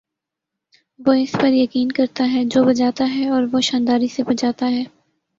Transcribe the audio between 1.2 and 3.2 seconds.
اس پر یقین کرتا ہے جو بجاتا